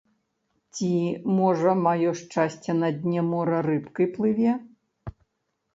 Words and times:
Ці, 0.77 0.87
можа, 1.39 1.75
маё 1.89 2.15
шчасце 2.23 2.71
на 2.81 2.89
дне 3.03 3.21
мора 3.31 3.59
рыбкай 3.69 4.07
плыве? 4.19 4.59